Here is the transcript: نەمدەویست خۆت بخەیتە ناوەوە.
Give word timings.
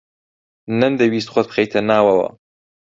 نەمدەویست 0.79 1.31
خۆت 1.33 1.47
بخەیتە 1.49 1.79
ناوەوە. 1.89 2.27